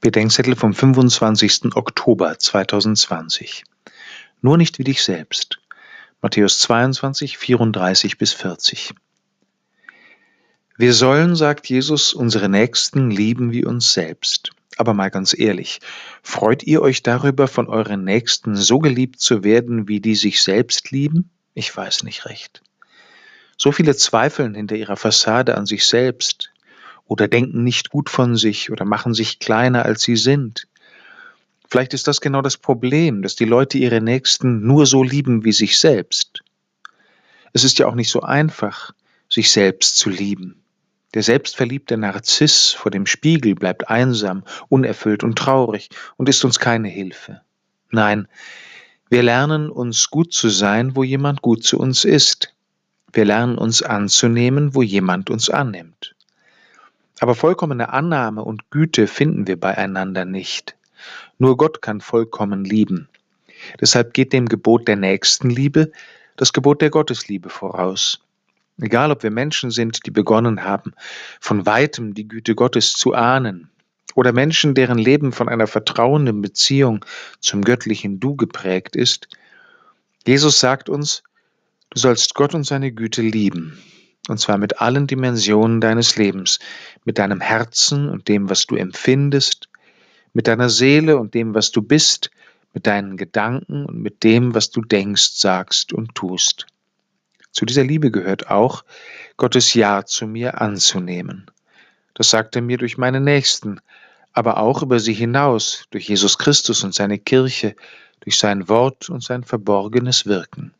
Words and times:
Bedenkzettel 0.00 0.54
vom 0.54 0.74
25. 0.74 1.74
Oktober 1.74 2.38
2020. 2.38 3.64
Nur 4.40 4.56
nicht 4.56 4.78
wie 4.78 4.84
dich 4.84 5.02
selbst. 5.02 5.58
Matthäus 6.22 6.60
22, 6.60 7.36
34 7.36 8.16
bis 8.16 8.32
40. 8.32 8.94
Wir 10.76 10.94
sollen, 10.94 11.34
sagt 11.34 11.68
Jesus, 11.68 12.14
unsere 12.14 12.48
Nächsten 12.48 13.10
lieben 13.10 13.50
wie 13.50 13.64
uns 13.64 13.92
selbst. 13.92 14.50
Aber 14.76 14.94
mal 14.94 15.10
ganz 15.10 15.36
ehrlich, 15.36 15.80
freut 16.22 16.62
ihr 16.62 16.80
euch 16.80 17.02
darüber, 17.02 17.48
von 17.48 17.68
euren 17.68 18.04
Nächsten 18.04 18.54
so 18.54 18.78
geliebt 18.78 19.18
zu 19.18 19.42
werden, 19.42 19.88
wie 19.88 19.98
die 19.98 20.14
sich 20.14 20.44
selbst 20.44 20.92
lieben? 20.92 21.30
Ich 21.54 21.76
weiß 21.76 22.04
nicht 22.04 22.24
recht. 22.26 22.62
So 23.56 23.72
viele 23.72 23.96
zweifeln 23.96 24.54
hinter 24.54 24.76
ihrer 24.76 24.96
Fassade 24.96 25.56
an 25.56 25.66
sich 25.66 25.86
selbst, 25.86 26.52
oder 27.08 27.26
denken 27.26 27.64
nicht 27.64 27.90
gut 27.90 28.08
von 28.08 28.36
sich 28.36 28.70
oder 28.70 28.84
machen 28.84 29.14
sich 29.14 29.40
kleiner, 29.40 29.84
als 29.84 30.02
sie 30.02 30.16
sind. 30.16 30.68
Vielleicht 31.68 31.94
ist 31.94 32.06
das 32.06 32.20
genau 32.20 32.40
das 32.42 32.56
Problem, 32.56 33.22
dass 33.22 33.34
die 33.34 33.44
Leute 33.44 33.78
ihre 33.78 34.00
Nächsten 34.00 34.66
nur 34.66 34.86
so 34.86 35.02
lieben 35.02 35.44
wie 35.44 35.52
sich 35.52 35.78
selbst. 35.78 36.42
Es 37.52 37.64
ist 37.64 37.78
ja 37.78 37.86
auch 37.86 37.94
nicht 37.94 38.10
so 38.10 38.20
einfach, 38.20 38.92
sich 39.28 39.50
selbst 39.50 39.96
zu 39.98 40.10
lieben. 40.10 40.62
Der 41.14 41.22
selbstverliebte 41.22 41.96
Narziss 41.96 42.72
vor 42.72 42.90
dem 42.90 43.06
Spiegel 43.06 43.54
bleibt 43.54 43.88
einsam, 43.88 44.44
unerfüllt 44.68 45.24
und 45.24 45.38
traurig 45.38 45.88
und 46.16 46.28
ist 46.28 46.44
uns 46.44 46.58
keine 46.58 46.88
Hilfe. 46.88 47.40
Nein, 47.90 48.28
wir 49.08 49.22
lernen 49.22 49.70
uns 49.70 50.10
gut 50.10 50.34
zu 50.34 50.50
sein, 50.50 50.94
wo 50.94 51.02
jemand 51.02 51.40
gut 51.40 51.64
zu 51.64 51.78
uns 51.78 52.04
ist. 52.04 52.54
Wir 53.10 53.24
lernen 53.24 53.56
uns 53.56 53.82
anzunehmen, 53.82 54.74
wo 54.74 54.82
jemand 54.82 55.30
uns 55.30 55.48
annimmt. 55.48 56.14
Aber 57.20 57.34
vollkommene 57.34 57.92
Annahme 57.92 58.44
und 58.44 58.70
Güte 58.70 59.06
finden 59.06 59.46
wir 59.46 59.58
beieinander 59.58 60.24
nicht. 60.24 60.76
Nur 61.38 61.56
Gott 61.56 61.82
kann 61.82 62.00
vollkommen 62.00 62.64
lieben. 62.64 63.08
Deshalb 63.80 64.14
geht 64.14 64.32
dem 64.32 64.46
Gebot 64.46 64.86
der 64.86 64.96
Nächstenliebe 64.96 65.90
das 66.36 66.52
Gebot 66.52 66.80
der 66.80 66.90
Gottesliebe 66.90 67.48
voraus. 67.48 68.20
Egal, 68.80 69.10
ob 69.10 69.24
wir 69.24 69.32
Menschen 69.32 69.72
sind, 69.72 70.06
die 70.06 70.12
begonnen 70.12 70.62
haben, 70.62 70.94
von 71.40 71.66
weitem 71.66 72.14
die 72.14 72.28
Güte 72.28 72.54
Gottes 72.54 72.92
zu 72.92 73.12
ahnen, 73.12 73.70
oder 74.14 74.32
Menschen, 74.32 74.74
deren 74.74 74.98
Leben 74.98 75.32
von 75.32 75.48
einer 75.48 75.66
vertrauenden 75.66 76.40
Beziehung 76.40 77.04
zum 77.40 77.62
göttlichen 77.62 78.20
Du 78.20 78.36
geprägt 78.36 78.96
ist, 78.96 79.28
Jesus 80.26 80.58
sagt 80.60 80.88
uns, 80.88 81.22
du 81.90 82.00
sollst 82.00 82.34
Gott 82.34 82.54
und 82.54 82.64
seine 82.64 82.90
Güte 82.92 83.22
lieben 83.22 83.78
und 84.28 84.38
zwar 84.38 84.58
mit 84.58 84.80
allen 84.80 85.06
Dimensionen 85.06 85.80
deines 85.80 86.16
Lebens, 86.16 86.58
mit 87.08 87.16
deinem 87.16 87.40
Herzen 87.40 88.10
und 88.10 88.28
dem, 88.28 88.50
was 88.50 88.66
du 88.66 88.76
empfindest, 88.76 89.70
mit 90.34 90.46
deiner 90.46 90.68
Seele 90.68 91.16
und 91.16 91.32
dem, 91.32 91.54
was 91.54 91.72
du 91.72 91.80
bist, 91.80 92.30
mit 92.74 92.86
deinen 92.86 93.16
Gedanken 93.16 93.86
und 93.86 94.02
mit 94.02 94.24
dem, 94.24 94.54
was 94.54 94.68
du 94.70 94.82
denkst, 94.82 95.30
sagst 95.32 95.94
und 95.94 96.14
tust. 96.14 96.66
Zu 97.50 97.64
dieser 97.64 97.82
Liebe 97.82 98.10
gehört 98.10 98.50
auch, 98.50 98.84
Gottes 99.38 99.72
Ja 99.72 100.04
zu 100.04 100.26
mir 100.26 100.60
anzunehmen. 100.60 101.50
Das 102.12 102.28
sagt 102.28 102.56
er 102.56 102.60
mir 102.60 102.76
durch 102.76 102.98
meine 102.98 103.22
Nächsten, 103.22 103.80
aber 104.34 104.58
auch 104.58 104.82
über 104.82 105.00
sie 105.00 105.14
hinaus, 105.14 105.86
durch 105.88 106.10
Jesus 106.10 106.36
Christus 106.36 106.84
und 106.84 106.94
seine 106.94 107.18
Kirche, 107.18 107.74
durch 108.20 108.36
sein 108.36 108.68
Wort 108.68 109.08
und 109.08 109.24
sein 109.24 109.44
verborgenes 109.44 110.26
Wirken. 110.26 110.74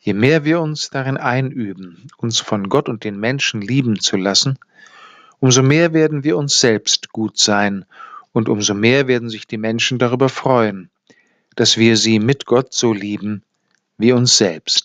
Je 0.00 0.14
mehr 0.14 0.44
wir 0.44 0.60
uns 0.60 0.90
darin 0.90 1.16
einüben, 1.16 2.08
uns 2.16 2.40
von 2.40 2.68
Gott 2.68 2.88
und 2.88 3.04
den 3.04 3.20
Menschen 3.20 3.60
lieben 3.60 4.00
zu 4.00 4.16
lassen, 4.16 4.58
umso 5.42 5.64
mehr 5.64 5.92
werden 5.92 6.22
wir 6.22 6.36
uns 6.36 6.60
selbst 6.60 7.10
gut 7.10 7.36
sein 7.36 7.84
und 8.30 8.48
umso 8.48 8.74
mehr 8.74 9.08
werden 9.08 9.28
sich 9.28 9.44
die 9.44 9.58
Menschen 9.58 9.98
darüber 9.98 10.28
freuen, 10.28 10.88
dass 11.56 11.76
wir 11.76 11.96
sie 11.96 12.20
mit 12.20 12.46
Gott 12.46 12.72
so 12.72 12.92
lieben 12.92 13.42
wie 13.98 14.12
uns 14.12 14.36
selbst. 14.36 14.80